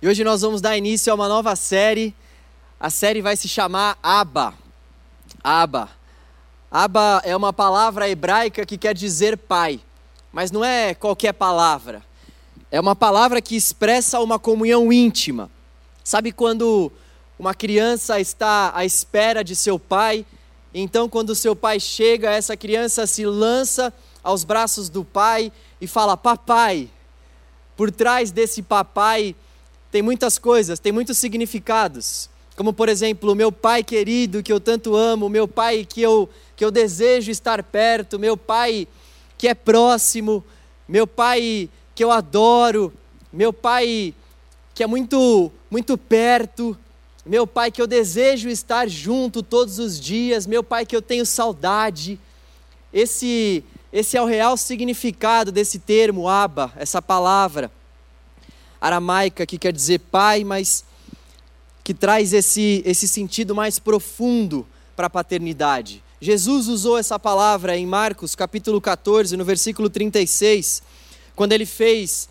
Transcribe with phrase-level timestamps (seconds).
[0.00, 2.14] E hoje nós vamos dar início a uma nova série.
[2.78, 4.54] A série vai se chamar Aba.
[5.42, 5.90] Aba.
[6.70, 9.80] Aba é uma palavra hebraica que quer dizer pai,
[10.32, 12.00] mas não é qualquer palavra.
[12.70, 15.50] É uma palavra que expressa uma comunhão íntima.
[16.04, 16.92] Sabe quando
[17.36, 20.24] uma criança está à espera de seu pai,
[20.72, 23.92] então quando seu pai chega, essa criança se lança
[24.22, 26.88] aos braços do pai e fala: "Papai".
[27.76, 29.34] Por trás desse papai
[29.90, 32.28] tem muitas coisas, tem muitos significados.
[32.56, 36.64] Como, por exemplo, meu pai querido que eu tanto amo, meu pai que eu, que
[36.64, 38.88] eu desejo estar perto, meu pai
[39.36, 40.44] que é próximo,
[40.88, 42.92] meu pai que eu adoro,
[43.32, 44.12] meu pai
[44.74, 46.76] que é muito, muito perto,
[47.24, 51.24] meu pai que eu desejo estar junto todos os dias, meu pai que eu tenho
[51.24, 52.18] saudade.
[52.92, 57.70] Esse, esse é o real significado desse termo, Aba, essa palavra
[58.80, 60.84] aramaica que quer dizer pai, mas
[61.82, 66.02] que traz esse, esse sentido mais profundo para a paternidade.
[66.20, 70.82] Jesus usou essa palavra em Marcos capítulo 14, no versículo 36,
[71.36, 72.28] quando ele fez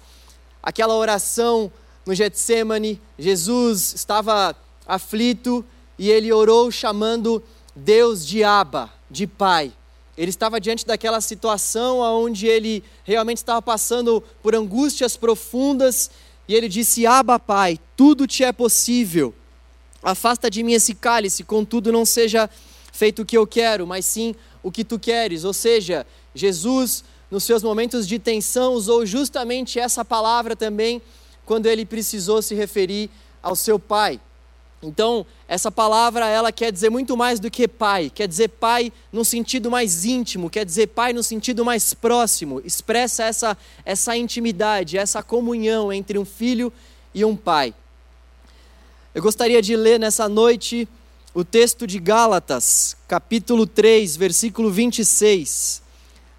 [0.61, 1.71] aquela oração
[2.05, 5.63] no Getsemane, Jesus estava aflito
[5.97, 7.41] e ele orou chamando
[7.75, 9.71] Deus de Abba, de Pai.
[10.17, 16.09] Ele estava diante daquela situação onde ele realmente estava passando por angústias profundas
[16.47, 19.33] e ele disse: Abba, Pai, tudo te é possível.
[20.01, 22.49] Afasta de mim esse cálice, contudo não seja
[22.93, 25.43] feito o que eu quero, mas sim o que tu queres.
[25.43, 31.01] Ou seja, Jesus, nos seus momentos de tensão, usou justamente essa palavra também
[31.45, 33.09] quando ele precisou se referir
[33.41, 34.19] ao seu Pai.
[34.81, 39.25] Então, essa palavra ela quer dizer muito mais do que pai, quer dizer pai no
[39.25, 45.23] sentido mais íntimo, quer dizer pai no sentido mais próximo, expressa essa essa intimidade, essa
[45.23, 46.71] comunhão entre um filho
[47.13, 47.73] e um pai.
[49.15, 50.87] Eu gostaria de ler nessa noite
[51.33, 55.81] o texto de Gálatas, capítulo 3, versículo 26.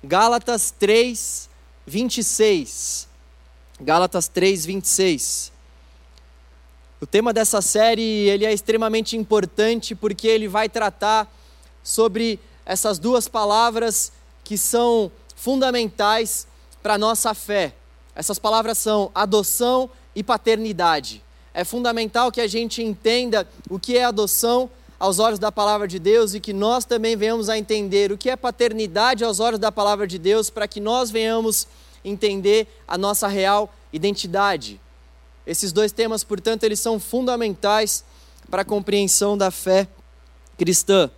[0.03, 1.49] Gálatas 3,
[1.85, 3.09] 26.
[3.81, 5.58] Gálatas 3, 26.
[7.01, 11.33] O tema dessa série ele é extremamente importante porque ele vai tratar
[11.81, 14.11] sobre essas duas palavras
[14.43, 16.49] que são fundamentais
[16.83, 17.73] para a nossa fé.
[18.17, 21.23] Essas palavras são adoção e paternidade.
[21.55, 26.01] É fundamental que a gente entenda o que é adoção aos olhos da palavra de
[26.01, 29.71] Deus e que nós também venhamos a entender o que é paternidade aos olhos da
[29.71, 31.69] palavra de Deus, para que nós venhamos
[32.05, 34.81] entender a nossa real identidade.
[35.49, 38.05] Esses dois temas, portanto, eles são fundamentais
[38.51, 39.89] para a compreensão da fé
[40.59, 41.11] cristã.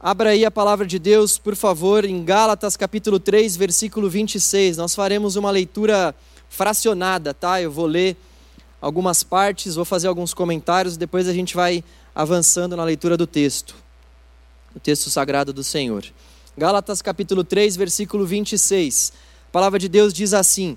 [0.00, 4.78] Abra aí a palavra de Deus, por favor, em Gálatas capítulo 3, versículo 26.
[4.78, 6.12] Nós faremos uma leitura
[6.48, 7.62] fracionada, tá?
[7.62, 8.16] Eu vou ler
[8.80, 13.76] algumas partes, vou fazer alguns comentários, depois a gente vai avançando na leitura do texto.
[14.74, 16.04] O texto sagrado do Senhor.
[16.58, 19.12] Gálatas capítulo 3, versículo 26.
[19.46, 20.76] A palavra de Deus diz assim: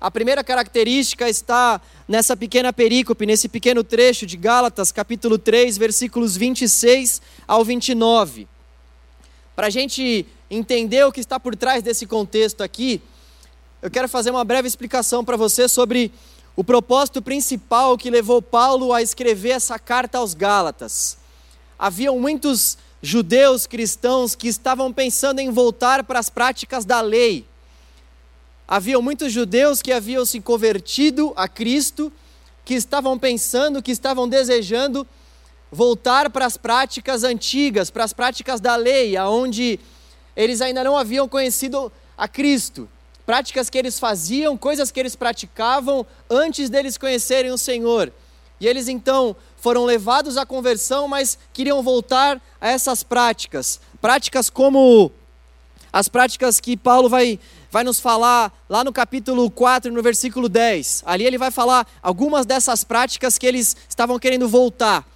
[0.00, 1.78] A primeira característica está
[2.08, 8.48] nessa pequena perícope, nesse pequeno trecho de Gálatas, capítulo 3, versículos 26 ao 29.
[9.54, 13.02] Para a gente entender o que está por trás desse contexto aqui,
[13.82, 16.10] eu quero fazer uma breve explicação para você sobre
[16.56, 21.18] o propósito principal que levou Paulo a escrever essa carta aos Gálatas.
[21.78, 27.49] Haviam muitos judeus cristãos que estavam pensando em voltar para as práticas da lei
[28.70, 32.12] Havia muitos judeus que haviam se convertido a Cristo,
[32.64, 35.04] que estavam pensando, que estavam desejando
[35.72, 39.80] voltar para as práticas antigas, para as práticas da lei, aonde
[40.36, 42.88] eles ainda não haviam conhecido a Cristo.
[43.26, 48.12] Práticas que eles faziam, coisas que eles praticavam antes deles conhecerem o Senhor.
[48.60, 53.80] E eles então foram levados à conversão, mas queriam voltar a essas práticas.
[54.00, 55.10] Práticas como
[55.92, 57.40] as práticas que Paulo vai
[57.70, 61.04] vai nos falar lá no capítulo 4, no versículo 10.
[61.06, 65.06] Ali ele vai falar algumas dessas práticas que eles estavam querendo voltar.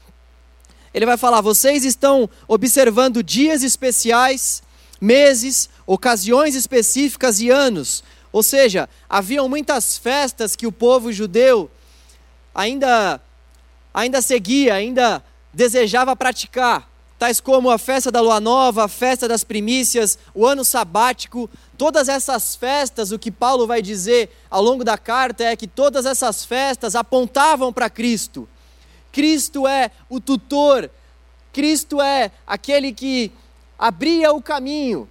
[0.92, 4.62] Ele vai falar: vocês estão observando dias especiais,
[5.00, 8.04] meses, ocasiões específicas e anos.
[8.32, 11.70] Ou seja, haviam muitas festas que o povo judeu
[12.54, 13.20] ainda,
[13.92, 15.22] ainda seguia, ainda
[15.52, 20.64] desejava praticar, tais como a festa da lua nova, a festa das primícias, o ano
[20.64, 25.66] sabático, todas essas festas, o que Paulo vai dizer ao longo da carta é que
[25.66, 28.48] todas essas festas apontavam para Cristo.
[29.12, 30.90] Cristo é o tutor,
[31.52, 33.30] Cristo é aquele que
[33.78, 35.08] abria o caminho,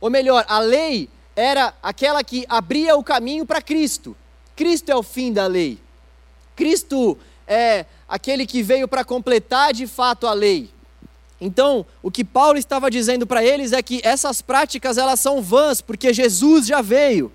[0.00, 4.16] ou melhor, a lei era aquela que abria o caminho para Cristo.
[4.54, 5.78] Cristo é o fim da lei.
[6.56, 7.16] Cristo
[7.46, 10.70] é aquele que veio para completar de fato a lei.
[11.40, 15.80] Então, o que Paulo estava dizendo para eles é que essas práticas elas são vãs,
[15.80, 17.30] porque Jesus já veio.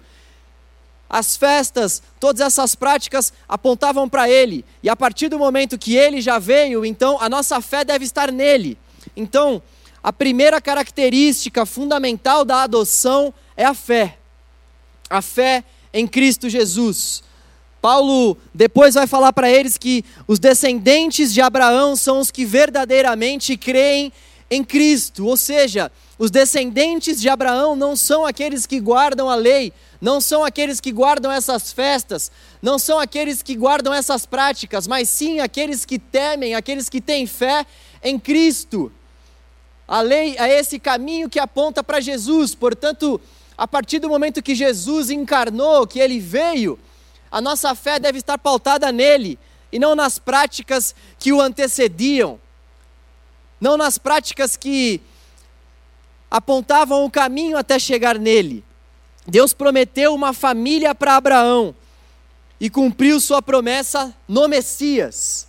[1.10, 6.20] As festas, todas essas práticas apontavam para ele, e a partir do momento que ele
[6.22, 8.78] já veio, então a nossa fé deve estar nele.
[9.16, 9.62] Então,
[10.02, 14.18] a primeira característica fundamental da adoção é a fé.
[15.10, 15.64] A fé
[15.94, 17.24] em Cristo Jesus.
[17.84, 23.58] Paulo depois vai falar para eles que os descendentes de Abraão são os que verdadeiramente
[23.58, 24.14] creem
[24.50, 29.74] em Cristo, ou seja, os descendentes de Abraão não são aqueles que guardam a lei,
[30.00, 32.32] não são aqueles que guardam essas festas,
[32.62, 37.28] não são aqueles que guardam essas práticas, mas sim aqueles que temem, aqueles que têm
[37.28, 37.66] fé
[38.02, 38.94] em Cristo.
[39.86, 43.20] A lei é esse caminho que aponta para Jesus, portanto,
[43.58, 46.80] a partir do momento que Jesus encarnou, que ele veio,
[47.34, 49.40] a nossa fé deve estar pautada nele
[49.72, 52.40] e não nas práticas que o antecediam,
[53.60, 55.02] não nas práticas que
[56.30, 58.64] apontavam o caminho até chegar nele.
[59.26, 61.74] Deus prometeu uma família para Abraão
[62.60, 65.48] e cumpriu sua promessa no Messias.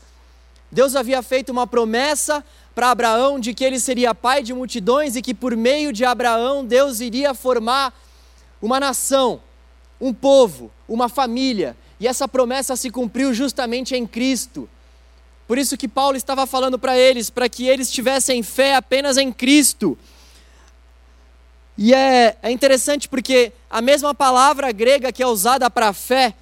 [0.73, 2.43] Deus havia feito uma promessa
[2.75, 6.65] para Abraão de que ele seria pai de multidões e que por meio de Abraão
[6.65, 7.93] Deus iria formar
[8.63, 9.43] uma nação,
[10.01, 11.77] um povo, uma família.
[11.99, 14.69] E essa promessa se cumpriu justamente em Cristo.
[15.47, 19.33] Por isso que Paulo estava falando para eles, para que eles tivessem fé apenas em
[19.33, 19.99] Cristo.
[21.77, 26.35] E é, é interessante porque a mesma palavra grega que é usada para fé,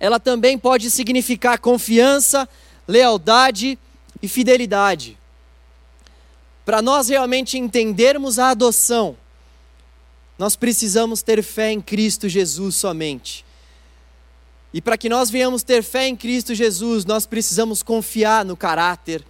[0.00, 2.48] ela também pode significar confiança,
[2.86, 3.78] lealdade
[4.20, 5.16] e fidelidade.
[6.64, 9.16] Para nós realmente entendermos a adoção,
[10.42, 13.44] nós precisamos ter fé em Cristo Jesus somente.
[14.74, 19.24] E para que nós venhamos ter fé em Cristo Jesus, nós precisamos confiar no caráter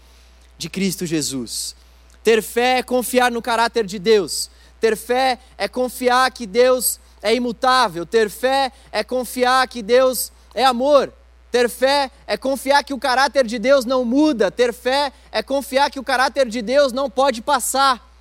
[0.57, 1.77] de Cristo Jesus.
[2.25, 4.49] Ter fé é confiar no caráter de Deus.
[4.81, 8.07] Ter fé é confiar que Deus é imutável.
[8.07, 11.13] Ter fé é confiar que Deus é amor.
[11.51, 14.51] Ter fé é confiar que o caráter de Deus não muda.
[14.51, 18.12] Ter fé é confiar que o caráter de Deus não pode passar.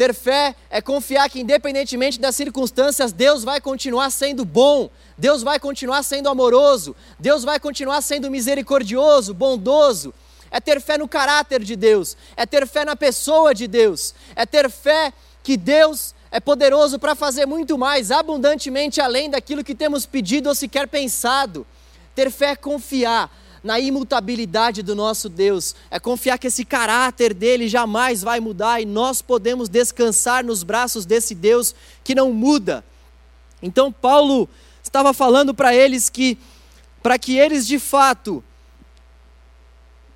[0.00, 4.88] Ter fé é confiar que, independentemente das circunstâncias, Deus vai continuar sendo bom,
[5.18, 10.14] Deus vai continuar sendo amoroso, Deus vai continuar sendo misericordioso, bondoso.
[10.50, 14.46] É ter fé no caráter de Deus, é ter fé na pessoa de Deus, é
[14.46, 15.12] ter fé
[15.42, 20.54] que Deus é poderoso para fazer muito mais, abundantemente além daquilo que temos pedido ou
[20.54, 21.66] sequer pensado.
[22.14, 23.30] Ter fé é confiar
[23.62, 28.86] na imutabilidade do nosso Deus, é confiar que esse caráter dele jamais vai mudar e
[28.86, 32.84] nós podemos descansar nos braços desse Deus que não muda.
[33.62, 34.48] Então, Paulo
[34.82, 36.38] estava falando para eles que,
[37.02, 38.42] para que eles de fato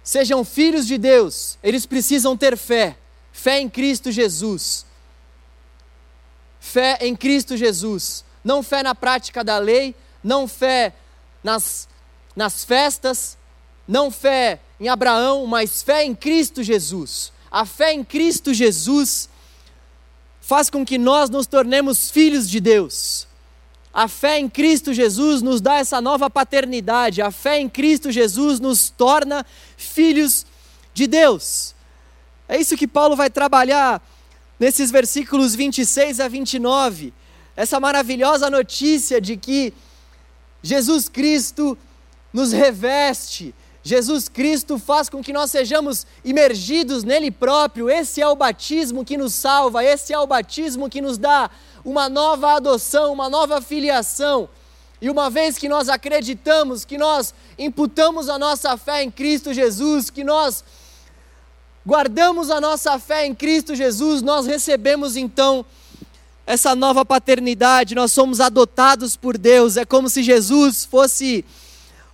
[0.02, 2.96] sejam filhos de Deus, eles precisam ter fé,
[3.32, 4.86] fé em Cristo Jesus.
[6.60, 10.94] Fé em Cristo Jesus, não fé na prática da lei, não fé
[11.42, 11.86] nas,
[12.34, 13.36] nas festas,
[13.86, 17.32] não fé em Abraão, mas fé em Cristo Jesus.
[17.50, 19.28] A fé em Cristo Jesus
[20.40, 23.26] faz com que nós nos tornemos filhos de Deus.
[23.92, 27.22] A fé em Cristo Jesus nos dá essa nova paternidade.
[27.22, 30.44] A fé em Cristo Jesus nos torna filhos
[30.92, 31.74] de Deus.
[32.48, 34.02] É isso que Paulo vai trabalhar
[34.58, 37.14] nesses versículos 26 a 29.
[37.56, 39.72] Essa maravilhosa notícia de que
[40.62, 41.78] Jesus Cristo
[42.34, 47.88] nos reveste, Jesus Cristo faz com que nós sejamos imergidos nele próprio.
[47.88, 51.48] Esse é o batismo que nos salva, esse é o batismo que nos dá
[51.84, 54.48] uma nova adoção, uma nova filiação.
[55.00, 60.10] E uma vez que nós acreditamos, que nós imputamos a nossa fé em Cristo Jesus,
[60.10, 60.64] que nós
[61.86, 65.64] guardamos a nossa fé em Cristo Jesus, nós recebemos então
[66.46, 69.76] essa nova paternidade, nós somos adotados por Deus.
[69.76, 71.44] É como se Jesus fosse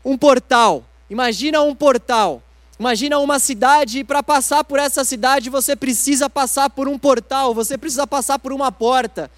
[0.04, 0.85] um portal.
[1.09, 2.42] Imagina um portal.
[2.78, 7.52] Imagina uma cidade e para passar por essa cidade você precisa passar por um portal,
[7.52, 9.30] você precisa passar por uma porta.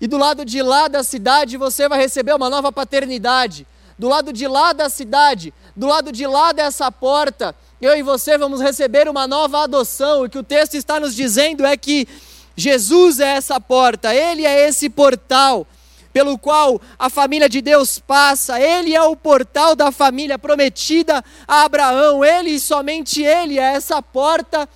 [0.00, 3.66] E do lado de lá da cidade você vai receber uma nova paternidade.
[3.98, 8.38] do lado de lá da cidade, do lado de lá dessa porta, eu e você
[8.38, 10.24] vamos receber uma nova adoção.
[10.24, 12.08] O que o texto está nos dizendo é que
[12.56, 15.66] Jesus é essa porta, Ele é esse portal
[16.12, 21.62] pelo qual a família de Deus passa, Ele é o portal da família prometida a
[21.62, 24.68] Abraão, Ele e somente Ele é essa porta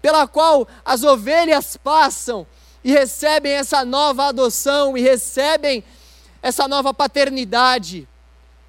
[0.00, 2.46] pela qual as ovelhas passam
[2.84, 5.82] e recebem essa nova adoção e recebem
[6.40, 8.08] essa nova paternidade.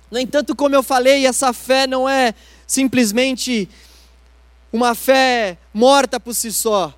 [0.09, 2.33] No entanto, como eu falei, essa fé não é
[2.65, 3.69] simplesmente
[4.73, 6.93] uma fé morta por si só.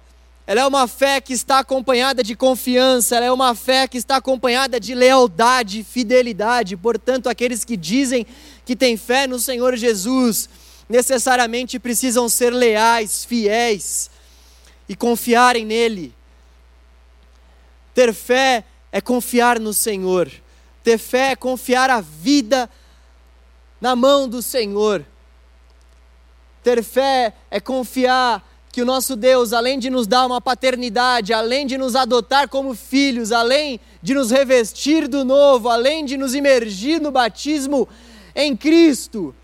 [0.51, 4.17] Ela é uma fé que está acompanhada de confiança, ela é uma fé que está
[4.17, 6.75] acompanhada de lealdade fidelidade.
[6.75, 8.27] Portanto, aqueles que dizem
[8.65, 10.49] que têm fé no Senhor Jesus,
[10.89, 14.11] necessariamente precisam ser leais, fiéis
[14.89, 16.13] e confiarem nele.
[17.93, 20.29] Ter fé é confiar no Senhor.
[20.83, 22.69] Ter fé é confiar a vida
[23.79, 25.05] na mão do Senhor.
[26.61, 31.67] Ter fé é confiar que o nosso Deus, além de nos dar uma paternidade, além
[31.67, 37.01] de nos adotar como filhos, além de nos revestir do novo, além de nos imergir
[37.01, 37.87] no batismo
[38.33, 39.35] em Cristo,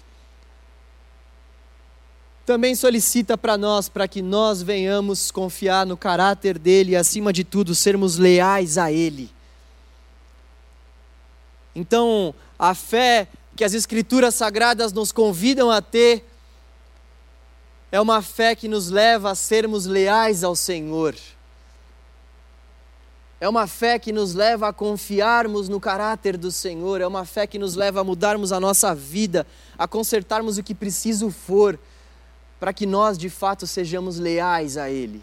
[2.46, 7.44] também solicita para nós, para que nós venhamos confiar no caráter dele e, acima de
[7.44, 9.30] tudo, sermos leais a ele.
[11.76, 16.24] Então, a fé que as Escrituras Sagradas nos convidam a ter
[17.92, 21.16] é uma fé que nos leva a sermos leais ao Senhor.
[23.40, 27.46] É uma fé que nos leva a confiarmos no caráter do Senhor, é uma fé
[27.46, 29.46] que nos leva a mudarmos a nossa vida,
[29.78, 31.80] a consertarmos o que preciso for,
[32.60, 35.22] para que nós de fato sejamos leais a Ele.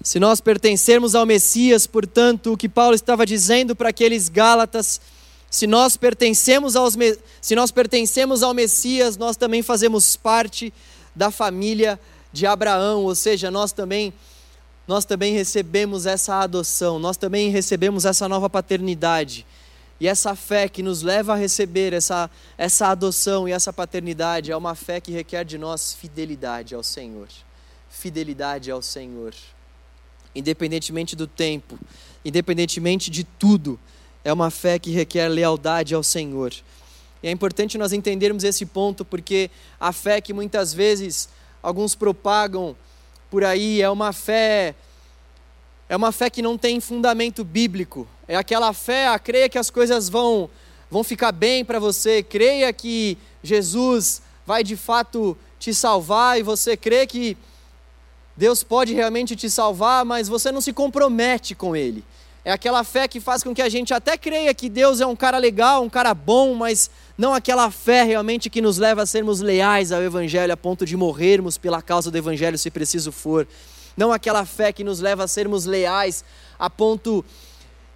[0.00, 5.00] Se nós pertencermos ao Messias, portanto, o que Paulo estava dizendo para aqueles Gálatas,
[5.56, 6.98] se nós pertencemos aos
[7.40, 10.70] se nós pertencemos ao Messias, nós também fazemos parte
[11.14, 11.98] da família
[12.30, 14.12] de Abraão, ou seja, nós também
[14.86, 19.46] nós também recebemos essa adoção, nós também recebemos essa nova paternidade.
[19.98, 24.56] E essa fé que nos leva a receber essa, essa adoção e essa paternidade é
[24.56, 27.28] uma fé que requer de nós fidelidade ao Senhor.
[27.88, 29.32] Fidelidade ao Senhor.
[30.34, 31.78] Independentemente do tempo,
[32.22, 33.80] independentemente de tudo,
[34.26, 36.52] é uma fé que requer lealdade ao Senhor.
[37.22, 41.28] E é importante nós entendermos esse ponto, porque a fé que muitas vezes
[41.62, 42.76] alguns propagam
[43.30, 44.74] por aí é uma fé
[45.88, 48.04] é uma fé que não tem fundamento bíblico.
[48.26, 50.50] É aquela fé, a creia que as coisas vão
[50.90, 56.76] vão ficar bem para você, creia que Jesus vai de fato te salvar e você
[56.76, 57.36] crê que
[58.36, 62.04] Deus pode realmente te salvar, mas você não se compromete com ele.
[62.46, 65.16] É aquela fé que faz com que a gente até creia que Deus é um
[65.16, 66.88] cara legal, um cara bom, mas
[67.18, 70.96] não aquela fé realmente que nos leva a sermos leais ao Evangelho a ponto de
[70.96, 73.48] morrermos pela causa do Evangelho se preciso for.
[73.96, 76.24] Não aquela fé que nos leva a sermos leais
[76.56, 77.24] a ponto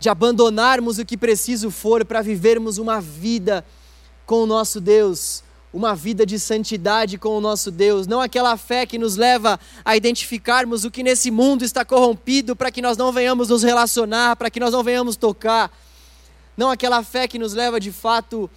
[0.01, 3.65] de abandonarmos o que preciso for para vivermos uma vida
[4.27, 8.85] com o nosso Deus, uma vida de santidade com o nosso Deus, não aquela fé
[8.85, 13.13] que nos leva a identificarmos o que nesse mundo está corrompido para que nós não
[13.13, 15.71] venhamos nos relacionar, para que nós não venhamos tocar,
[16.57, 18.51] não aquela fé que nos leva de fato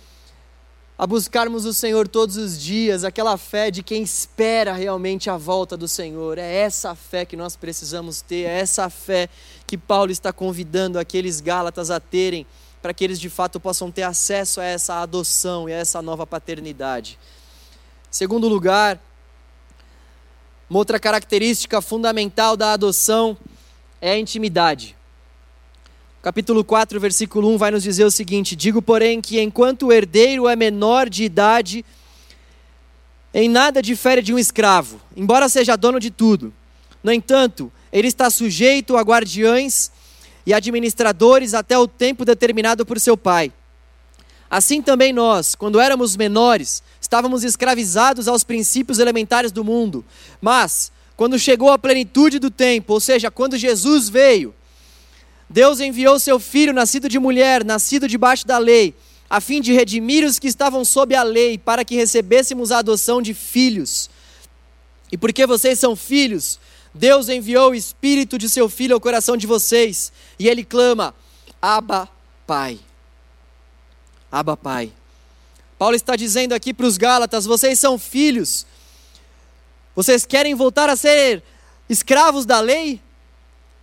[0.98, 5.76] a buscarmos o Senhor todos os dias, aquela fé de quem espera realmente a volta
[5.76, 6.38] do Senhor.
[6.38, 9.28] É essa fé que nós precisamos ter, é essa fé
[9.66, 12.46] que Paulo está convidando aqueles Gálatas a terem
[12.84, 16.28] para que eles de fato possam ter acesso a essa adoção e a essa nova
[16.28, 17.18] paternidade.
[18.12, 19.00] Segundo lugar,
[20.70, 23.38] uma outra característica fundamental da adoção
[24.02, 24.98] é a intimidade.
[26.22, 30.50] Capítulo 4, versículo 1 vai nos dizer o seguinte: Digo, porém, que enquanto o herdeiro
[30.50, 31.86] é menor de idade,
[33.34, 36.54] em nada difere de um escravo, embora seja dono de tudo.
[37.02, 39.90] No entanto, ele está sujeito a guardiães
[40.46, 43.52] e administradores até o tempo determinado por seu pai.
[44.50, 50.06] Assim também nós, quando éramos menores, estávamos escravizados aos princípios elementares do mundo.
[50.40, 54.54] Mas, quando chegou a plenitude do tempo, ou seja, quando Jesus veio,
[55.50, 58.96] Deus enviou seu filho, nascido de mulher, nascido debaixo da lei,
[59.30, 63.22] a fim de redimir os que estavam sob a lei, para que recebêssemos a adoção
[63.22, 64.10] de filhos.
[65.12, 66.60] E porque vocês são filhos,
[66.94, 71.14] Deus enviou o Espírito de seu Filho ao coração de vocês e ele clama:
[71.62, 72.08] Abba,
[72.46, 72.80] Pai.
[74.32, 74.92] Abba, Pai.
[75.78, 78.66] Paulo está dizendo aqui para os Gálatas: vocês são filhos.
[79.96, 81.44] Vocês querem voltar a ser
[81.90, 83.02] escravos da lei?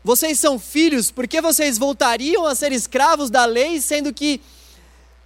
[0.02, 4.40] vocês são filhos, por que vocês voltariam a ser escravos da lei, sendo que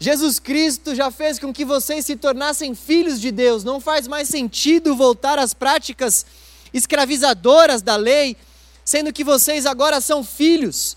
[0.01, 3.63] Jesus Cristo já fez com que vocês se tornassem filhos de Deus?
[3.63, 6.27] Não faz mais sentido voltar às práticas
[6.75, 8.37] escravizadoras da lei,
[8.85, 10.97] sendo que vocês agora são filhos.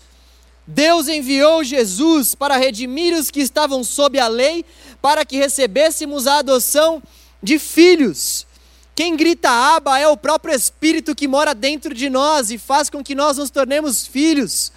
[0.66, 4.66] Deus enviou Jesus para redimir os que estavam sob a lei,
[5.00, 7.02] para que recebêssemos a adoção
[7.42, 8.46] de filhos.
[8.94, 13.02] Quem grita aba é o próprio Espírito que mora dentro de nós e faz com
[13.02, 14.72] que nós nos tornemos filhos.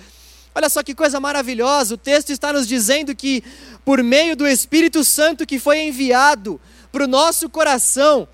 [0.53, 3.43] Olha só que coisa maravilhosa, o texto está nos dizendo que,
[3.84, 8.27] por meio do Espírito Santo que foi enviado para o nosso coração,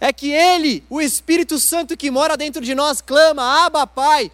[0.00, 4.32] é que Ele, o Espírito Santo que mora dentro de nós, clama: Abba, Pai.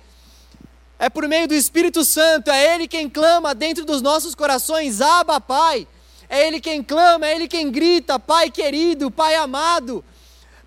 [0.98, 5.40] É por meio do Espírito Santo, é Ele quem clama dentro dos nossos corações: Abba,
[5.40, 5.86] Pai.
[6.28, 10.04] É Ele quem clama, é Ele quem grita: Pai querido, Pai amado.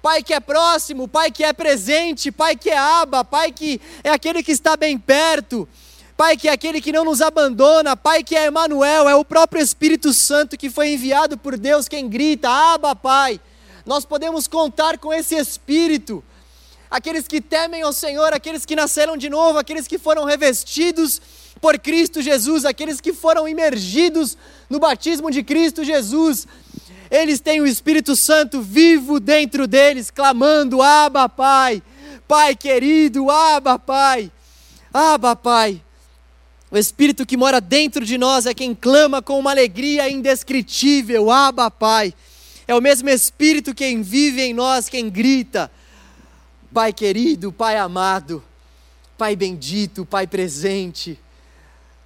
[0.01, 4.10] Pai que é próximo, Pai que é presente, Pai que é aba, Pai que é
[4.10, 5.68] aquele que está bem perto,
[6.15, 9.62] Pai que é aquele que não nos abandona, Pai que é Emanuel, é o próprio
[9.62, 13.41] Espírito Santo que foi enviado por Deus quem grita: "Aba, Pai".
[13.89, 16.24] Nós podemos contar com esse Espírito.
[16.91, 21.19] Aqueles que temem ao Senhor, aqueles que nasceram de novo, aqueles que foram revestidos
[21.60, 24.38] por Cristo Jesus, aqueles que foram imergidos
[24.69, 26.46] no batismo de Cristo Jesus,
[27.10, 31.81] eles têm o Espírito Santo vivo dentro deles, clamando: Abba, Pai,
[32.27, 34.31] Pai querido, Abba, Pai,
[34.93, 35.81] Abba, Pai.
[36.69, 41.72] O Espírito que mora dentro de nós é quem clama com uma alegria indescritível: Abba,
[41.72, 42.13] Pai.
[42.70, 45.72] É o mesmo Espírito quem vive em nós, quem grita:
[46.72, 48.44] Pai querido, Pai amado,
[49.18, 51.20] Pai bendito, Pai presente.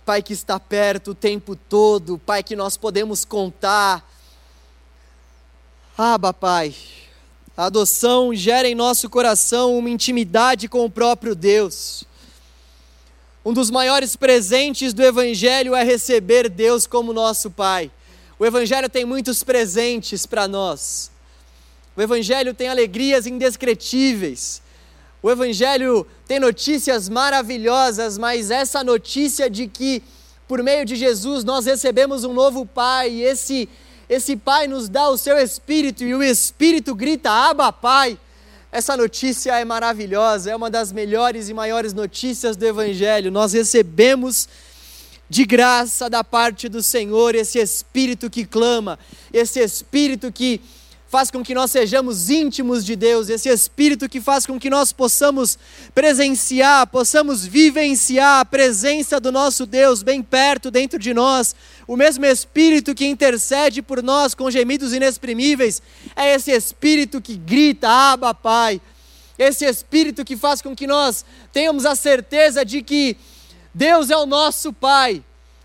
[0.05, 4.09] Pai que está perto o tempo todo, Pai que nós podemos contar,
[5.97, 6.73] Aba, Pai.
[7.57, 12.05] A adoção gera em nosso coração uma intimidade com o próprio Deus.
[13.43, 17.91] Um dos maiores presentes do Evangelho é receber Deus como nosso Pai.
[18.37, 21.11] O Evangelho tem muitos presentes para nós.
[21.95, 24.61] O Evangelho tem alegrias indescritíveis.
[25.21, 30.03] O Evangelho tem notícias maravilhosas, mas essa notícia de que
[30.47, 33.69] por meio de Jesus nós recebemos um novo Pai, e esse
[34.09, 38.19] esse Pai nos dá o seu Espírito e o Espírito grita: Abba, Pai.
[38.71, 43.31] Essa notícia é maravilhosa, é uma das melhores e maiores notícias do Evangelho.
[43.31, 44.49] Nós recebemos
[45.29, 48.99] de graça da parte do Senhor esse Espírito que clama,
[49.31, 50.61] esse Espírito que
[51.13, 54.91] faz com que nós sejamos íntimos de Deus, esse Espírito que faz com que nós
[54.91, 55.59] possamos
[55.93, 61.55] presenciar, possamos vivenciar a presença do nosso Deus bem perto dentro de nós,
[61.87, 65.83] o mesmo Espírito que intercede por nós com gemidos inexprimíveis,
[66.15, 68.81] é esse Espírito que grita, Abba, Pai,
[69.37, 73.17] esse Espírito que faz com que nós tenhamos a certeza de que
[73.73, 75.23] Deus é o nosso Pai,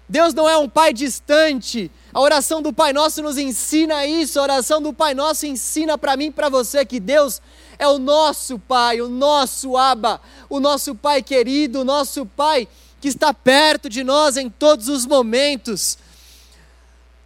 [0.08, 4.40] Deus não é um Pai distante, a oração do Pai Nosso nos ensina isso.
[4.40, 7.40] A oração do Pai Nosso ensina para mim e para você que Deus
[7.78, 12.66] é o nosso Pai, o nosso Abba, o nosso Pai querido, o nosso Pai
[13.00, 15.98] que está perto de nós em todos os momentos.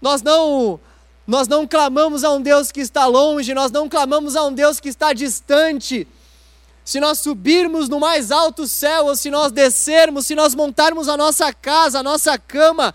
[0.01, 0.81] Nós não
[1.25, 4.81] nós não clamamos a um Deus que está longe, nós não clamamos a um Deus
[4.81, 6.07] que está distante.
[6.85, 11.17] Se nós subirmos no mais alto céu, ou se nós descermos, se nós montarmos a
[11.17, 12.93] nossa casa, a nossa cama,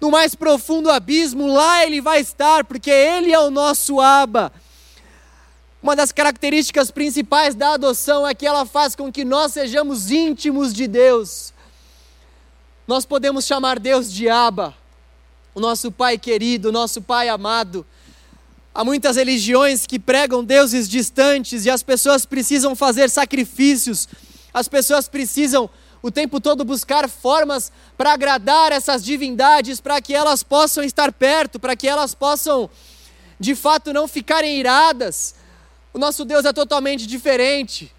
[0.00, 4.50] no mais profundo abismo, lá ele vai estar, porque ele é o nosso Aba.
[5.82, 10.72] Uma das características principais da adoção é que ela faz com que nós sejamos íntimos
[10.72, 11.52] de Deus.
[12.86, 14.74] Nós podemos chamar Deus de Aba,
[15.54, 17.86] o nosso Pai querido, o nosso Pai amado.
[18.72, 24.08] Há muitas religiões que pregam deuses distantes e as pessoas precisam fazer sacrifícios,
[24.54, 25.68] as pessoas precisam
[26.00, 31.58] o tempo todo buscar formas para agradar essas divindades, para que elas possam estar perto,
[31.58, 32.70] para que elas possam,
[33.38, 35.34] de fato, não ficarem iradas.
[35.92, 37.92] O nosso Deus é totalmente diferente.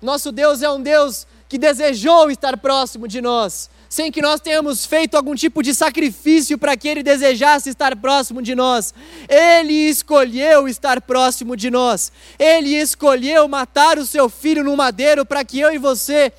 [0.00, 4.84] Nosso Deus é um Deus que desejou estar próximo de nós, sem que nós tenhamos
[4.84, 8.92] feito algum tipo de sacrifício para que Ele desejasse estar próximo de nós.
[9.28, 12.10] Ele escolheu estar próximo de nós.
[12.38, 16.32] Ele escolheu matar o seu filho no madeiro para que eu e você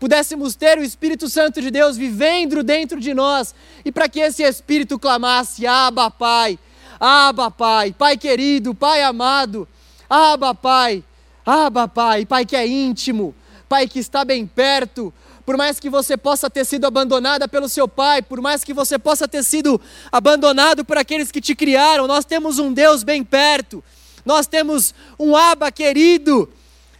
[0.00, 4.42] pudéssemos ter o Espírito Santo de Deus vivendo dentro de nós e para que esse
[4.42, 6.58] Espírito clamasse: Abba, Pai,
[6.98, 9.68] Abba, Pai, Pai querido, Pai amado,
[10.08, 11.04] Abba, Pai,
[11.44, 13.34] Abba, Pai, Pai que é íntimo,
[13.68, 15.12] Pai que está bem perto.
[15.44, 18.98] Por mais que você possa ter sido abandonada pelo seu pai, por mais que você
[18.98, 19.80] possa ter sido
[20.12, 23.82] abandonado por aqueles que te criaram, nós temos um Deus bem perto.
[24.24, 26.48] Nós temos um Abba querido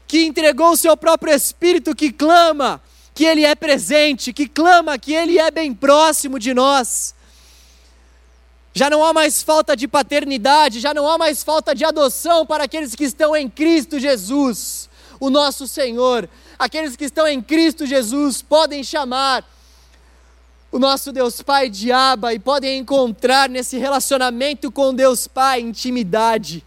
[0.07, 2.83] que entregou o seu próprio espírito que clama,
[3.15, 7.15] que Ele é presente, que clama que Ele é bem próximo de nós.
[8.73, 12.65] Já não há mais falta de paternidade, já não há mais falta de adoção para
[12.65, 16.29] aqueles que estão em Cristo Jesus, o nosso Senhor.
[16.61, 19.51] Aqueles que estão em Cristo Jesus podem chamar
[20.71, 26.63] o nosso Deus Pai de Abba e podem encontrar nesse relacionamento com Deus Pai intimidade,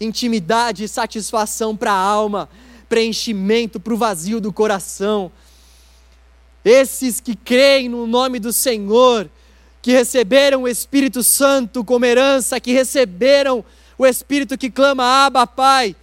[0.00, 2.48] intimidade e satisfação para a alma,
[2.88, 5.30] preenchimento para o vazio do coração.
[6.64, 9.30] Esses que creem no nome do Senhor,
[9.80, 13.64] que receberam o Espírito Santo como herança, que receberam
[13.96, 15.94] o Espírito que clama Abba, Pai,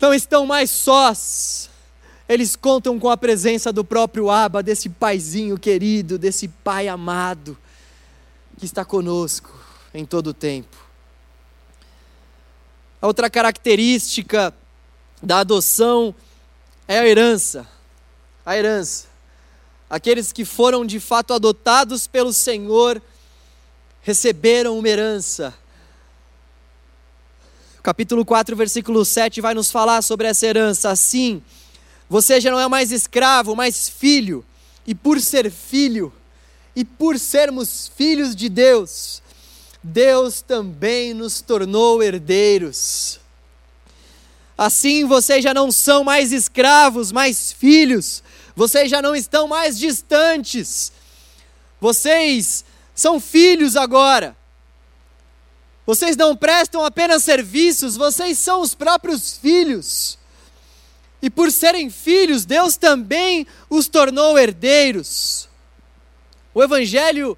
[0.00, 1.68] não estão mais sós.
[2.28, 7.58] Eles contam com a presença do próprio Abba, desse paizinho querido, desse pai amado,
[8.58, 9.52] que está conosco
[9.92, 10.76] em todo o tempo.
[13.02, 14.54] A outra característica
[15.22, 16.14] da adoção
[16.86, 17.66] é a herança.
[18.46, 19.10] A herança
[19.90, 23.02] aqueles que foram de fato adotados pelo Senhor,
[24.00, 25.52] receberam uma herança.
[27.82, 30.90] Capítulo 4, versículo 7 vai nos falar sobre essa herança.
[30.90, 31.42] Assim,
[32.10, 34.44] você já não é mais escravo, mas filho,
[34.86, 36.12] e por ser filho,
[36.76, 39.22] e por sermos filhos de Deus,
[39.82, 43.18] Deus também nos tornou herdeiros.
[44.58, 48.22] Assim vocês já não são mais escravos, mas filhos
[48.54, 50.92] vocês já não estão mais distantes,
[51.80, 52.62] vocês
[52.94, 54.36] são filhos agora.
[55.90, 60.16] Vocês não prestam apenas serviços, vocês são os próprios filhos.
[61.20, 65.48] E por serem filhos, Deus também os tornou herdeiros.
[66.54, 67.36] O Evangelho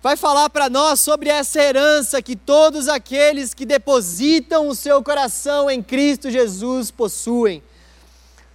[0.00, 5.68] vai falar para nós sobre essa herança que todos aqueles que depositam o seu coração
[5.68, 7.64] em Cristo Jesus possuem.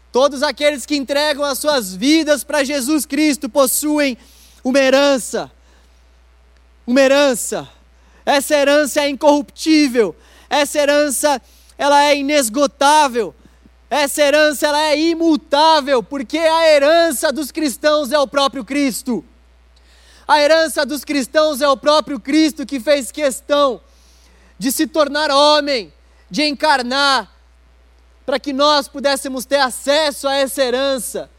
[0.09, 4.17] Todos aqueles que entregam as suas vidas para Jesus Cristo possuem
[4.63, 5.51] uma herança.
[6.87, 7.75] Uma herança.
[8.27, 10.13] Essa herança é incorruptível.
[10.49, 11.41] Essa herança
[11.77, 13.33] ela é inesgotável.
[13.89, 19.23] Essa herança ela é imutável, porque a herança dos cristãos é o próprio Cristo.
[20.27, 23.79] A herança dos cristãos é o próprio Cristo que fez questão
[24.59, 25.93] de se tornar homem,
[26.29, 27.31] de encarnar,
[28.25, 31.29] para que nós pudéssemos ter acesso a essa herança,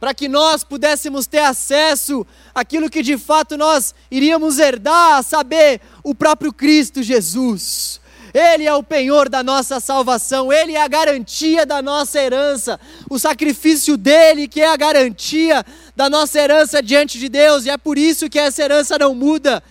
[0.00, 5.80] para que nós pudéssemos ter acesso àquilo que de fato nós iríamos herdar, a saber,
[6.02, 8.00] o próprio Cristo Jesus.
[8.32, 13.18] Ele é o penhor da nossa salvação, Ele é a garantia da nossa herança, o
[13.18, 17.98] sacrifício dele que é a garantia da nossa herança diante de Deus, e é por
[17.98, 19.62] isso que essa herança não muda.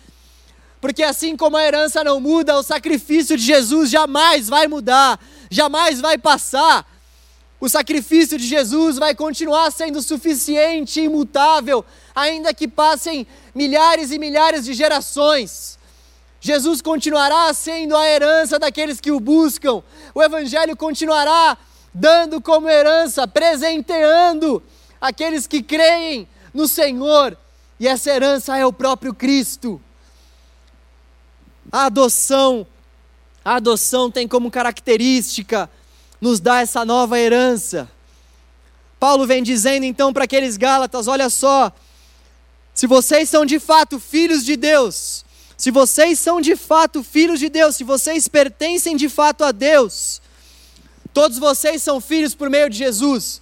[0.80, 6.00] Porque assim como a herança não muda, o sacrifício de Jesus jamais vai mudar jamais
[6.00, 6.86] vai passar.
[7.60, 11.84] O sacrifício de Jesus vai continuar sendo suficiente e imutável,
[12.16, 15.78] ainda que passem milhares e milhares de gerações.
[16.40, 19.84] Jesus continuará sendo a herança daqueles que o buscam.
[20.16, 21.58] O Evangelho continuará
[21.94, 24.64] dando como herança, presenteando
[25.02, 27.38] aqueles que creem no Senhor.
[27.78, 29.82] E essa herança é o próprio Cristo.
[31.70, 32.66] A adoção
[33.44, 35.70] a adoção tem como característica
[36.20, 37.90] nos dar essa nova herança.
[39.00, 41.72] Paulo vem dizendo então para aqueles Gálatas: olha só,
[42.74, 45.26] se vocês são de fato filhos de Deus,
[45.58, 50.22] se vocês são de fato filhos de Deus, se vocês pertencem de fato a Deus,
[51.14, 53.42] todos vocês são filhos por meio de Jesus.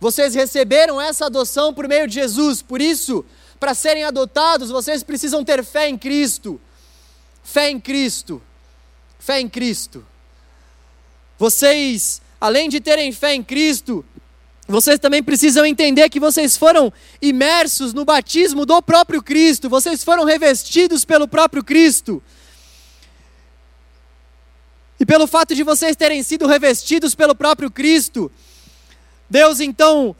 [0.00, 3.24] Vocês receberam essa adoção por meio de Jesus, por isso,
[3.60, 6.60] para serem adotados, vocês precisam ter fé em Cristo.
[7.44, 8.42] Fé em Cristo
[9.22, 10.04] fé em Cristo.
[11.42, 14.04] Vocês, além de terem fé em Cristo,
[14.68, 20.22] vocês também precisam entender que vocês foram imersos no batismo do próprio Cristo, vocês foram
[20.22, 22.22] revestidos pelo próprio Cristo.
[25.00, 28.30] E pelo fato de vocês terem sido revestidos pelo próprio Cristo,
[29.28, 30.14] Deus então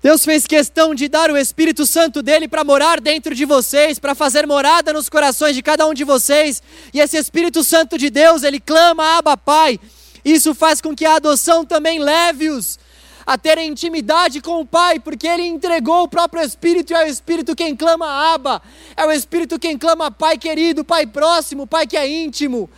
[0.00, 4.14] Deus fez questão de dar o Espírito Santo dele para morar dentro de vocês, para
[4.14, 6.62] fazer morada nos corações de cada um de vocês.
[6.94, 9.80] E esse Espírito Santo de Deus, ele clama, Abba, Pai.
[10.24, 12.78] Isso faz com que a adoção também leve-os
[13.26, 17.08] a terem intimidade com o Pai, porque Ele entregou o próprio Espírito e é o
[17.08, 18.62] Espírito quem clama Abba,
[18.96, 22.68] é o Espírito quem clama Pai querido, Pai próximo, Pai que é íntimo.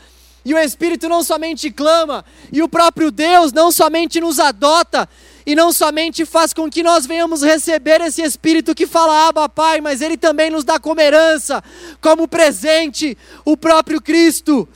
[0.44, 5.08] E o Espírito não somente clama, e o próprio Deus não somente nos adota,
[5.46, 9.80] e não somente faz com que nós venhamos receber esse Espírito que fala Abba Pai,
[9.80, 11.64] mas Ele também nos dá como herança,
[12.00, 14.68] como presente, o próprio Cristo.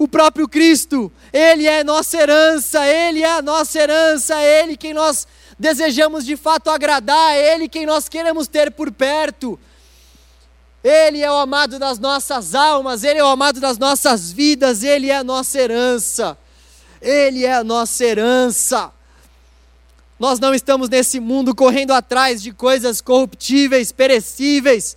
[0.00, 4.94] O próprio Cristo, Ele é nossa herança, Ele é a nossa herança, é Ele quem
[4.94, 9.60] nós desejamos de fato agradar a Ele, quem nós queremos ter por perto.
[10.82, 15.10] Ele é o amado das nossas almas, Ele é o amado das nossas vidas, Ele
[15.10, 16.38] é a nossa herança.
[17.02, 18.90] Ele é a nossa herança.
[20.18, 24.96] Nós não estamos nesse mundo correndo atrás de coisas corruptíveis, perecíveis.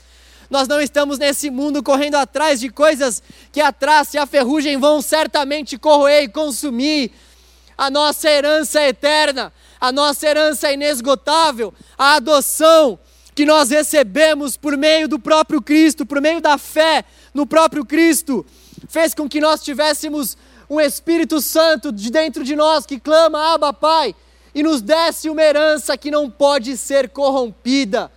[0.53, 4.77] Nós não estamos nesse mundo correndo atrás de coisas que a traça e a ferrugem
[4.77, 7.09] vão certamente corroer e consumir.
[7.75, 12.99] A nossa herança é eterna, a nossa herança é inesgotável, a adoção
[13.33, 18.45] que nós recebemos por meio do próprio Cristo, por meio da fé no próprio Cristo,
[18.87, 20.37] fez com que nós tivéssemos
[20.69, 24.13] um Espírito Santo de dentro de nós que clama, Abba Pai,
[24.53, 28.11] e nos desse uma herança que não pode ser corrompida.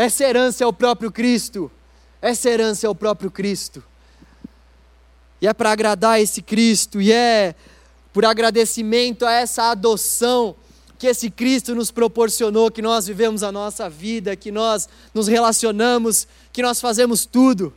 [0.00, 1.70] Essa herança é o próprio Cristo.
[2.22, 3.84] Essa herança é o próprio Cristo.
[5.42, 7.54] E é para agradar esse Cristo, e é
[8.10, 10.56] por agradecimento a essa adoção
[10.98, 16.26] que esse Cristo nos proporcionou, que nós vivemos a nossa vida, que nós nos relacionamos,
[16.50, 17.70] que nós fazemos tudo.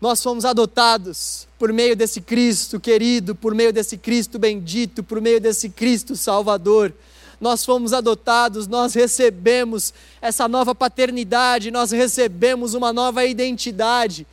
[0.00, 5.40] Nós fomos adotados por meio desse Cristo querido, por meio desse Cristo bendito, por meio
[5.40, 6.94] desse Cristo Salvador.
[7.40, 14.26] Nós fomos adotados, nós recebemos essa nova paternidade, nós recebemos uma nova identidade.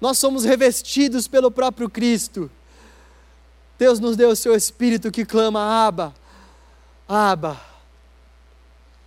[0.00, 2.50] Nós somos revestidos pelo próprio Cristo.
[3.78, 6.14] Deus nos deu o seu Espírito que clama, Abba,
[7.08, 7.60] Aba,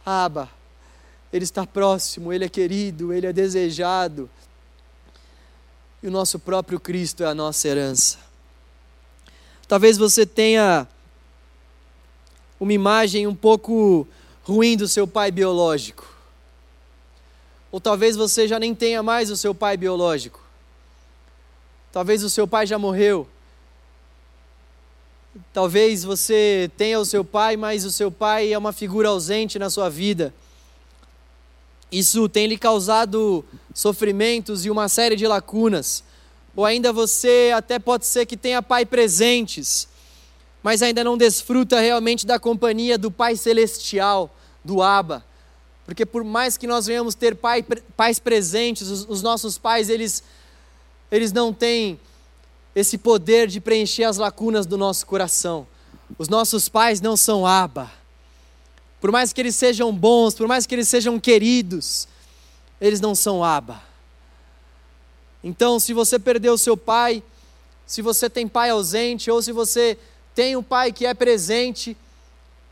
[0.05, 0.49] Aba,
[1.31, 4.29] Ele está próximo, Ele é querido, Ele é desejado.
[6.03, 8.17] E o nosso próprio Cristo é a nossa herança.
[9.67, 10.87] Talvez você tenha
[12.59, 14.07] uma imagem um pouco
[14.43, 16.07] ruim do seu pai biológico.
[17.71, 20.39] Ou talvez você já nem tenha mais o seu pai biológico.
[21.91, 23.27] Talvez o seu pai já morreu.
[25.51, 29.69] Talvez você tenha o seu pai, mas o seu pai é uma figura ausente na
[29.69, 30.33] sua vida.
[31.91, 36.03] Isso tem lhe causado sofrimentos e uma série de lacunas.
[36.55, 39.87] Ou ainda você até pode ser que tenha pai presentes,
[40.65, 45.23] mas ainda não desfruta realmente da companhia do Pai Celestial, do Abba.
[45.85, 47.63] Porque por mais que nós venhamos ter pai,
[47.95, 50.23] pais presentes, os, os nossos pais, eles,
[51.11, 51.99] eles não têm
[52.73, 55.67] esse poder de preencher as lacunas do nosso coração.
[56.17, 57.91] Os nossos pais não são aba.
[58.99, 62.07] Por mais que eles sejam bons, por mais que eles sejam queridos,
[62.81, 63.83] eles não são aba.
[65.43, 67.21] Então, se você perdeu seu pai,
[67.85, 69.95] se você tem pai ausente, ou se você
[70.35, 71.97] tem um pai que é presente,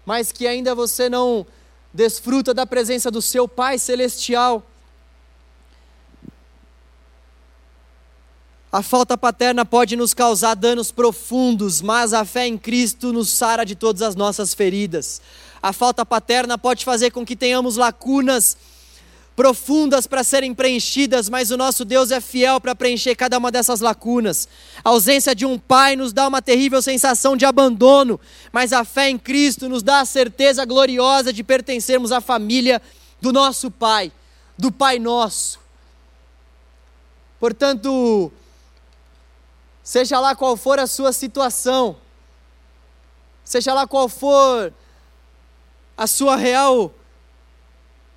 [0.06, 1.48] mas que ainda você não
[1.94, 4.64] desfruta da presença do seu Pai celestial,
[8.74, 13.64] A falta paterna pode nos causar danos profundos, mas a fé em Cristo nos sara
[13.64, 15.22] de todas as nossas feridas.
[15.62, 18.58] A falta paterna pode fazer com que tenhamos lacunas
[19.36, 23.80] profundas para serem preenchidas, mas o nosso Deus é fiel para preencher cada uma dessas
[23.80, 24.48] lacunas.
[24.84, 28.20] A ausência de um pai nos dá uma terrível sensação de abandono,
[28.52, 32.82] mas a fé em Cristo nos dá a certeza gloriosa de pertencermos à família
[33.22, 34.12] do nosso Pai,
[34.58, 35.60] do Pai nosso.
[37.40, 38.32] Portanto,
[39.84, 41.98] Seja lá qual for a sua situação,
[43.44, 44.74] seja lá qual for
[45.98, 46.94] a sua real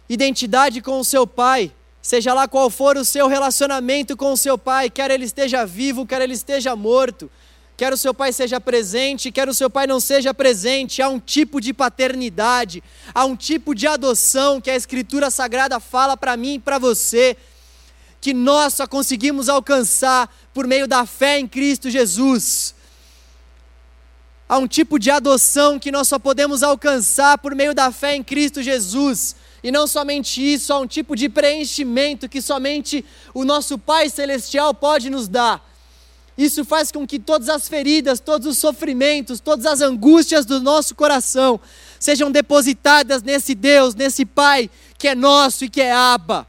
[0.09, 4.57] identidade com o seu pai, seja lá qual for o seu relacionamento com o seu
[4.57, 7.31] pai, quer ele esteja vivo, quer ele esteja morto,
[7.77, 11.19] quer o seu pai seja presente, quer o seu pai não seja presente, há um
[11.19, 12.83] tipo de paternidade,
[13.14, 17.37] há um tipo de adoção que a Escritura Sagrada fala para mim e para você
[18.21, 22.75] que nós só conseguimos alcançar por meio da fé em Cristo Jesus.
[24.49, 28.23] Há um tipo de adoção que nós só podemos alcançar por meio da fé em
[28.23, 29.35] Cristo Jesus.
[29.66, 34.72] E não somente isso, há um tipo de preenchimento que somente o nosso Pai Celestial
[34.72, 35.61] pode nos dar.
[36.38, 40.94] Isso faz com que todas as feridas, todos os sofrimentos, todas as angústias do nosso
[40.94, 41.59] coração
[41.98, 46.46] sejam depositadas nesse Deus, nesse Pai que é nosso e que é Abba,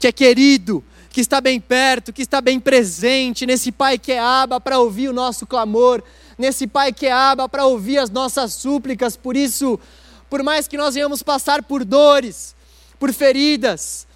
[0.00, 4.18] que é querido, que está bem perto, que está bem presente, nesse Pai que é
[4.18, 6.02] aba para ouvir o nosso clamor,
[6.36, 9.16] nesse Pai que é aba para ouvir as nossas súplicas.
[9.16, 9.78] Por isso,
[10.28, 12.54] por mais que nós venhamos passar por dores,
[12.98, 14.06] por feridas,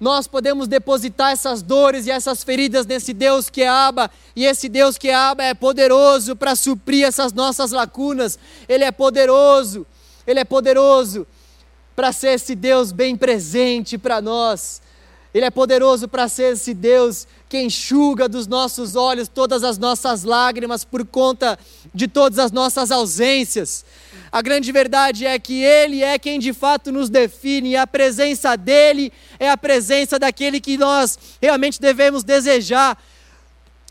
[0.00, 4.68] nós podemos depositar essas dores e essas feridas nesse Deus que é aba, e esse
[4.68, 9.86] Deus que é aba é poderoso para suprir essas nossas lacunas, Ele é poderoso,
[10.26, 11.26] Ele é poderoso
[11.96, 14.80] para ser esse Deus bem presente para nós.
[15.34, 20.22] Ele é poderoso para ser esse Deus que enxuga dos nossos olhos todas as nossas
[20.22, 21.58] lágrimas por conta
[21.92, 23.84] de todas as nossas ausências.
[24.30, 28.56] A grande verdade é que Ele é quem de fato nos define, e a presença
[28.56, 32.98] dEle é a presença daquele que nós realmente devemos desejar.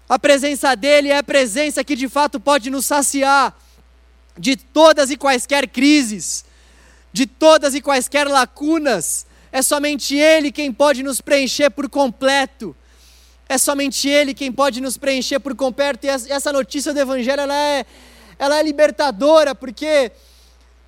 [0.07, 3.57] A presença dEle é a presença que de fato pode nos saciar
[4.37, 6.45] de todas e quaisquer crises,
[7.11, 9.25] de todas e quaisquer lacunas.
[9.51, 12.75] É somente Ele quem pode nos preencher por completo.
[13.49, 16.05] É somente Ele quem pode nos preencher por completo.
[16.05, 17.85] E essa notícia do Evangelho ela é,
[18.37, 20.11] ela é libertadora, porque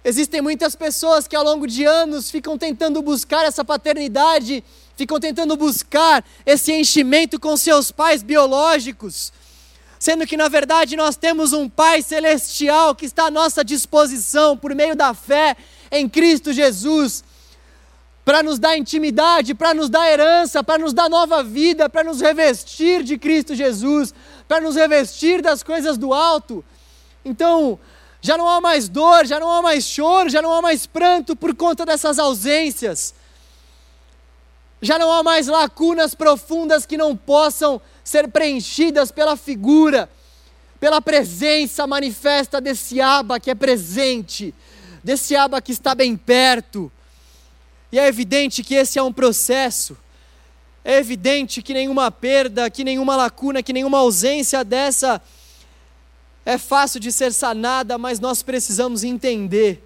[0.03, 4.63] existem muitas pessoas que ao longo de anos ficam tentando buscar essa paternidade,
[4.95, 9.31] ficam tentando buscar esse enchimento com seus pais biológicos,
[9.99, 14.73] sendo que na verdade nós temos um Pai celestial que está à nossa disposição por
[14.73, 15.55] meio da fé
[15.91, 17.23] em Cristo Jesus
[18.29, 22.21] para nos dar intimidade, para nos dar herança, para nos dar nova vida, para nos
[22.21, 24.13] revestir de Cristo Jesus,
[24.47, 26.63] para nos revestir das coisas do alto.
[27.25, 27.79] Então,
[28.21, 31.35] já não há mais dor, já não há mais choro, já não há mais pranto
[31.35, 33.13] por conta dessas ausências.
[34.81, 40.09] Já não há mais lacunas profundas que não possam ser preenchidas pela figura,
[40.79, 44.53] pela presença manifesta desse Aba que é presente,
[45.03, 46.91] desse Aba que está bem perto
[47.91, 49.97] e é evidente que esse é um processo.
[50.83, 55.21] É evidente que nenhuma perda, que nenhuma lacuna, que nenhuma ausência dessa
[56.45, 59.83] é fácil de ser sanada, mas nós precisamos entender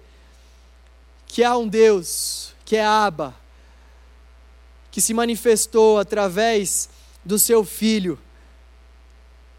[1.26, 3.34] que há um Deus, que é Abba,
[4.90, 6.88] que se manifestou através
[7.24, 8.18] do seu filho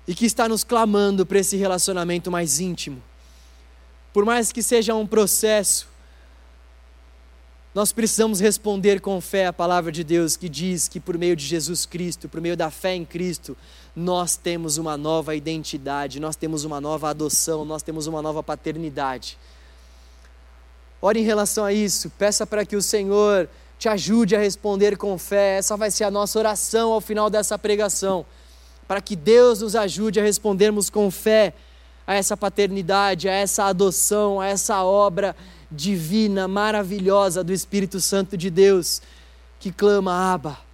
[0.08, 3.04] e que está nos clamando para esse relacionamento mais íntimo.
[4.14, 5.90] Por mais que seja um processo,
[7.74, 11.46] nós precisamos responder com fé a palavra de Deus que diz que por meio de
[11.46, 13.58] Jesus Cristo, por meio da fé em Cristo,
[13.96, 19.38] nós temos uma nova identidade, nós temos uma nova adoção, nós temos uma nova paternidade.
[21.02, 23.48] Ore em relação a isso, peça para que o Senhor
[23.80, 25.58] te ajude a responder com fé.
[25.58, 28.26] Essa vai ser a nossa oração ao final dessa pregação,
[28.88, 31.54] para que Deus nos ajude a respondermos com fé
[32.06, 35.36] a essa paternidade, a essa adoção, a essa obra
[35.72, 39.02] divina, maravilhosa do Espírito Santo de Deus,
[39.60, 40.65] que clama Abba.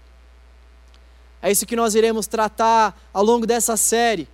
[1.42, 4.28] É isso que nós iremos tratar ao longo dessa série.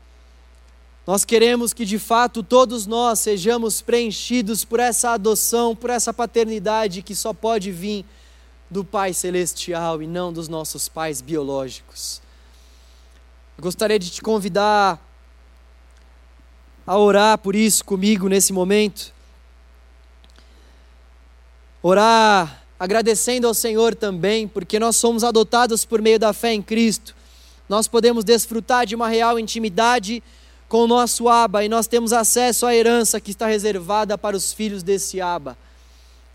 [1.06, 7.02] Nós queremos que de fato todos nós sejamos preenchidos por essa adoção, por essa paternidade
[7.02, 8.06] que só pode vir
[8.70, 12.22] do Pai Celestial e não dos nossos pais biológicos.
[13.58, 15.02] Eu gostaria de te convidar
[16.86, 19.15] a orar por isso comigo nesse momento
[21.82, 27.15] orar agradecendo ao Senhor também, porque nós somos adotados por meio da fé em Cristo.
[27.67, 30.23] Nós podemos desfrutar de uma real intimidade
[30.67, 34.53] com o nosso Aba e nós temos acesso à herança que está reservada para os
[34.53, 35.57] filhos desse Aba.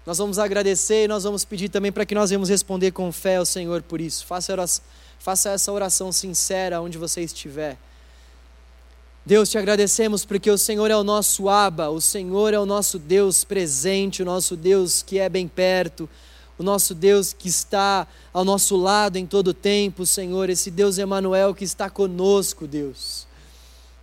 [0.05, 3.37] Nós vamos agradecer e nós vamos pedir também para que nós venhamos responder com fé
[3.37, 4.27] ao Senhor por isso.
[4.27, 4.85] Faça, oração,
[5.19, 7.79] faça essa oração sincera onde você estiver.
[9.25, 12.99] Deus, te agradecemos porque o Senhor é o nosso Aba, o Senhor é o nosso
[12.99, 16.11] Deus presente, o nosso Deus que é bem perto,
[16.59, 20.99] o nosso Deus que está ao nosso lado em todo o tempo, Senhor, esse Deus
[20.99, 23.27] Emanuel que está conosco, Deus.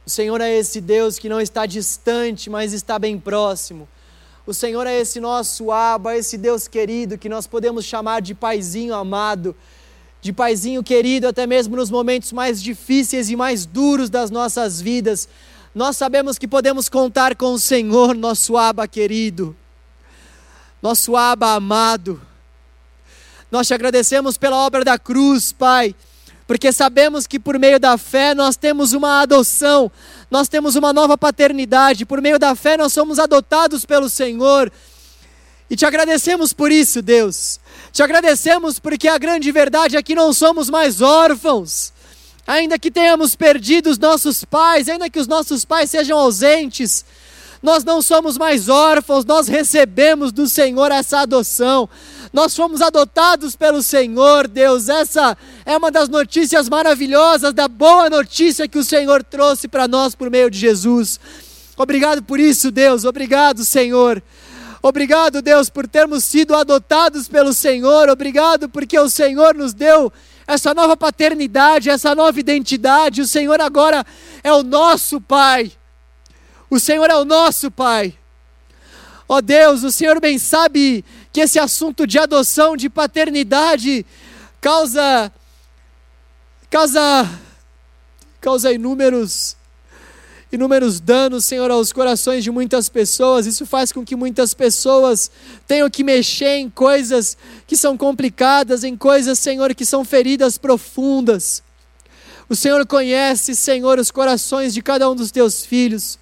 [0.06, 3.88] O Senhor é esse Deus que não está distante, mas está bem próximo.
[4.46, 8.96] O Senhor é esse nosso Aba, esse Deus querido que nós podemos chamar de Paizinho
[8.96, 9.56] amado
[10.22, 15.30] de paizinho querido, até mesmo nos momentos mais difíceis e mais duros das nossas vidas.
[15.74, 19.56] Nós sabemos que podemos contar com o Senhor, nosso Aba querido,
[20.82, 22.22] nosso Aba amado.
[23.52, 25.96] Nós te agradecemos pela obra da cruz, Pai,
[26.46, 29.92] porque sabemos que por meio da fé nós temos uma adoção,
[30.30, 34.72] nós temos uma nova paternidade, por meio da fé nós somos adotados pelo Senhor.
[35.70, 37.60] E te agradecemos por isso, Deus.
[37.92, 41.94] Te agradecemos porque a grande verdade é que não somos mais órfãos.
[42.48, 47.06] Ainda que tenhamos perdido os nossos pais, ainda que os nossos pais sejam ausentes,
[47.62, 51.90] nós não somos mais órfãos, nós recebemos do Senhor essa adoção.
[52.32, 54.88] Nós fomos adotados pelo Senhor, Deus.
[54.88, 60.16] Essa é uma das notícias maravilhosas, da boa notícia que o Senhor trouxe para nós
[60.16, 61.20] por meio de Jesus.
[61.76, 63.04] Obrigado por isso, Deus.
[63.04, 64.22] Obrigado, Senhor.
[64.82, 68.08] Obrigado, Deus, por termos sido adotados pelo Senhor.
[68.10, 70.12] Obrigado porque o Senhor nos deu
[70.48, 73.22] essa nova paternidade, essa nova identidade.
[73.22, 74.06] O Senhor agora
[74.42, 75.72] é o nosso Pai.
[76.70, 78.14] O Senhor é o nosso Pai.
[79.28, 84.06] Ó oh Deus, o Senhor bem sabe que esse assunto de adoção, de paternidade,
[84.60, 85.32] causa
[86.70, 87.30] causa
[88.42, 89.56] causa inúmeros
[90.52, 93.46] inúmeros danos, Senhor, aos corações de muitas pessoas.
[93.46, 95.30] Isso faz com que muitas pessoas
[95.68, 101.62] tenham que mexer em coisas que são complicadas, em coisas, Senhor, que são feridas profundas.
[102.48, 106.18] O Senhor conhece, Senhor, os corações de cada um dos teus filhos.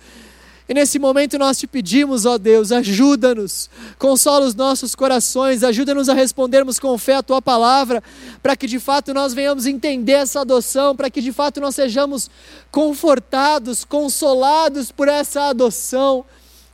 [0.69, 6.13] E nesse momento nós te pedimos, ó Deus, ajuda-nos, consola os nossos corações, ajuda-nos a
[6.13, 8.03] respondermos com fé a tua palavra,
[8.43, 12.29] para que de fato nós venhamos entender essa adoção, para que de fato nós sejamos
[12.69, 16.25] confortados, consolados por essa adoção,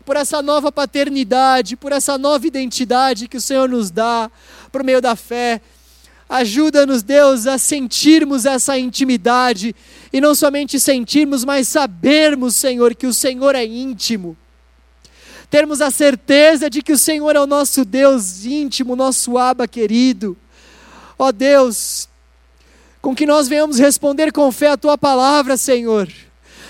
[0.03, 4.29] por essa nova paternidade, por essa nova identidade que o Senhor nos dá
[4.71, 5.61] por meio da fé.
[6.33, 9.75] Ajuda-nos, Deus, a sentirmos essa intimidade
[10.11, 14.35] e não somente sentirmos, mas sabermos, Senhor, que o Senhor é íntimo.
[15.47, 20.35] Termos a certeza de que o Senhor é o nosso Deus íntimo, nosso Aba querido.
[21.19, 22.09] Ó Deus,
[22.99, 26.11] com que nós venhamos responder com fé a tua palavra, Senhor.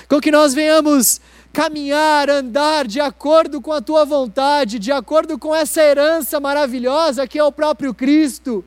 [0.10, 1.22] Com que nós venhamos
[1.54, 7.40] caminhar, andar de acordo com a tua vontade, de acordo com essa herança maravilhosa que
[7.40, 8.66] é o próprio Cristo.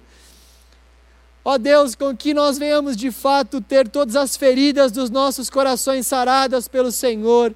[1.49, 6.05] Ó Deus, com que nós venhamos de fato ter todas as feridas dos nossos corações
[6.05, 7.55] saradas pelo Senhor,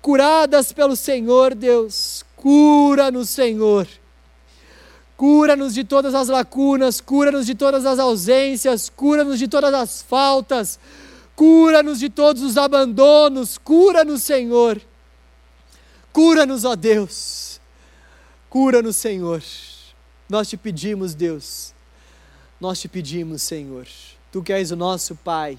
[0.00, 2.24] curadas pelo Senhor, Deus.
[2.36, 3.88] Cura-nos, Senhor.
[5.16, 10.78] Cura-nos de todas as lacunas, cura-nos de todas as ausências, cura-nos de todas as faltas,
[11.34, 14.80] cura-nos de todos os abandonos, cura-nos, Senhor.
[16.12, 17.60] Cura-nos, ó Deus.
[18.48, 19.42] Cura-nos, Senhor.
[20.28, 21.71] Nós te pedimos, Deus
[22.62, 23.88] nós te pedimos, Senhor,
[24.30, 25.58] tu que és o nosso Pai,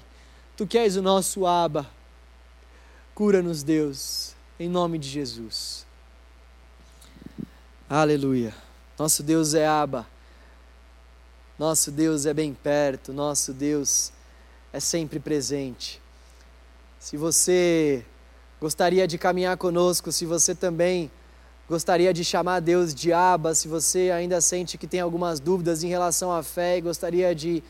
[0.56, 1.86] tu que és o nosso Aba,
[3.14, 5.84] cura-nos, Deus, em nome de Jesus.
[7.90, 8.54] Aleluia.
[8.98, 10.06] Nosso Deus é Aba,
[11.58, 14.10] nosso Deus é bem perto, nosso Deus
[14.72, 16.00] é sempre presente.
[16.98, 18.02] Se você
[18.58, 21.10] gostaria de caminhar conosco, se você também
[21.66, 25.88] Gostaria de chamar Deus de Abba, se você ainda sente que tem algumas dúvidas em
[25.88, 27.62] relação à fé e gostaria de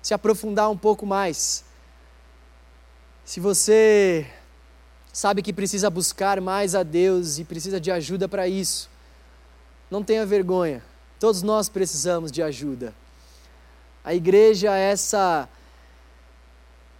[0.00, 1.62] se aprofundar um pouco mais.
[3.26, 4.26] Se você
[5.12, 8.88] sabe que precisa buscar mais a Deus e precisa de ajuda para isso,
[9.90, 10.82] não tenha vergonha.
[11.20, 12.94] Todos nós precisamos de ajuda.
[14.02, 15.46] A igreja é essa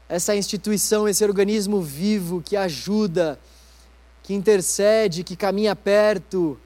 [0.06, 3.40] essa instituição, esse organismo vivo que ajuda
[4.26, 6.58] que intercede, que caminha perto.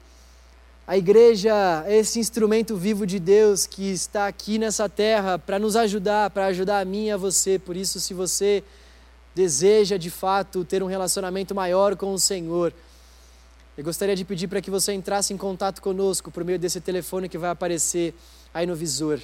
[0.87, 5.75] A igreja é esse instrumento vivo de Deus que está aqui nessa terra para nos
[5.75, 7.59] ajudar, para ajudar a mim e a você.
[7.59, 8.63] Por isso, se você
[9.35, 12.73] deseja de fato ter um relacionamento maior com o Senhor,
[13.77, 17.29] eu gostaria de pedir para que você entrasse em contato conosco por meio desse telefone
[17.29, 18.15] que vai aparecer
[18.51, 19.21] aí no visor.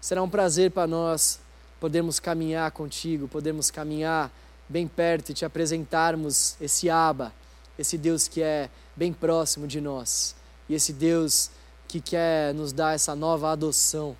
[0.00, 1.40] Será um prazer para nós
[1.80, 4.30] podermos caminhar contigo, podermos caminhar
[4.70, 7.34] bem perto e te apresentarmos esse aba,
[7.76, 10.36] esse Deus que é bem próximo de nós
[10.68, 11.50] e esse Deus
[11.88, 14.16] que quer nos dar essa nova adoção,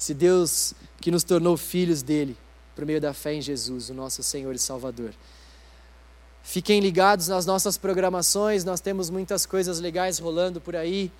[0.00, 0.72] esse Deus
[1.02, 2.34] que nos tornou filhos dele
[2.74, 5.12] por meio da fé em Jesus, o nosso Senhor e Salvador.
[6.42, 11.12] Fiquem ligados nas nossas programações, nós temos muitas coisas legais rolando por aí.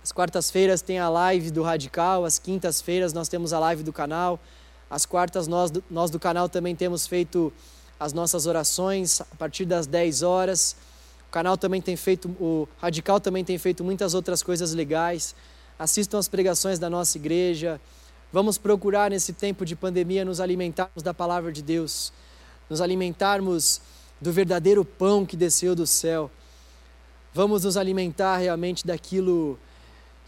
[0.00, 4.40] As quartas-feiras tem a live do Radical, as quintas-feiras nós temos a live do canal,
[4.90, 7.52] as quartas nós, nós do canal também temos feito
[7.98, 10.76] as nossas orações a partir das 10 horas.
[11.28, 15.34] O canal também tem feito, o Radical também tem feito muitas outras coisas legais.
[15.78, 17.80] Assistam as pregações da nossa igreja.
[18.32, 22.12] Vamos procurar nesse tempo de pandemia nos alimentarmos da palavra de Deus,
[22.68, 23.80] nos alimentarmos
[24.20, 26.30] do verdadeiro pão que desceu do céu.
[27.34, 29.58] Vamos nos alimentar realmente daquilo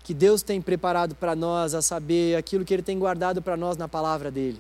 [0.09, 3.77] que Deus tem preparado para nós, a saber, aquilo que Ele tem guardado para nós
[3.77, 4.59] na palavra dele.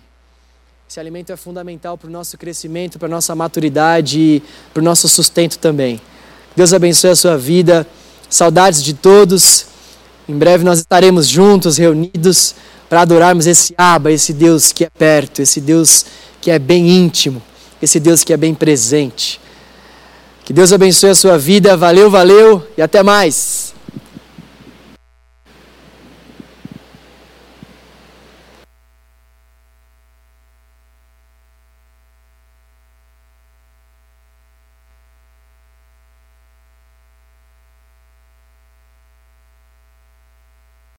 [0.86, 4.42] Esse alimento é fundamental para o nosso crescimento, para a nossa maturidade e
[4.74, 6.02] para o nosso sustento também.
[6.54, 7.86] Deus abençoe a sua vida.
[8.28, 9.64] Saudades de todos.
[10.28, 12.54] Em breve nós estaremos juntos, reunidos,
[12.86, 16.04] para adorarmos esse Aba, esse Deus que é perto, esse Deus
[16.42, 17.42] que é bem íntimo,
[17.80, 19.40] esse Deus que é bem presente.
[20.44, 21.74] Que Deus abençoe a sua vida.
[21.74, 23.77] Valeu, valeu e até mais.